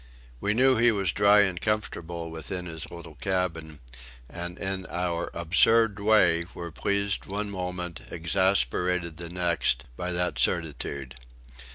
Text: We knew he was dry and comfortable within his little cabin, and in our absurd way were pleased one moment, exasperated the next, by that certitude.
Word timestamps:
We 0.39 0.55
knew 0.55 0.77
he 0.77 0.91
was 0.91 1.11
dry 1.11 1.41
and 1.41 1.61
comfortable 1.61 2.31
within 2.31 2.65
his 2.65 2.89
little 2.89 3.13
cabin, 3.13 3.81
and 4.27 4.57
in 4.57 4.87
our 4.89 5.29
absurd 5.31 5.99
way 5.99 6.45
were 6.55 6.71
pleased 6.71 7.27
one 7.27 7.51
moment, 7.51 8.01
exasperated 8.09 9.17
the 9.17 9.29
next, 9.29 9.83
by 9.95 10.11
that 10.13 10.39
certitude. 10.39 11.13